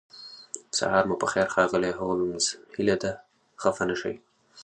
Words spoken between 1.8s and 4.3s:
هولمز هیله ده خفه نشئ